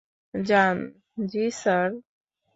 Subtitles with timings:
[0.33, 0.77] যান,
[1.27, 1.89] জি স্যার!